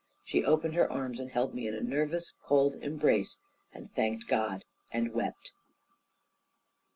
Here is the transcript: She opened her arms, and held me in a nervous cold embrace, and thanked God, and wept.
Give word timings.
She 0.23 0.43
opened 0.43 0.73
her 0.73 0.91
arms, 0.91 1.19
and 1.19 1.29
held 1.29 1.53
me 1.53 1.67
in 1.67 1.75
a 1.75 1.81
nervous 1.83 2.31
cold 2.47 2.75
embrace, 2.77 3.39
and 3.71 3.93
thanked 3.93 4.27
God, 4.27 4.65
and 4.91 5.13
wept. 5.13 5.51